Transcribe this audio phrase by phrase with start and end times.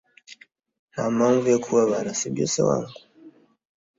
[0.91, 2.99] ntampamvu yo kubabara, sibyo se wangu!